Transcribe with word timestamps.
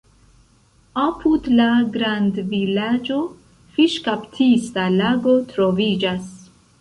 Apud 1.01 1.49
la 1.57 1.67
grandvilaĝo 1.97 3.17
fiŝkaptista 3.75 4.87
lago 4.95 5.35
troviĝas. 5.53 6.27